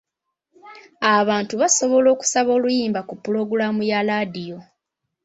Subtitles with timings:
[1.17, 4.59] Abantu basobola okusaba oluyimba ku pulogulaamu ya laadiyo.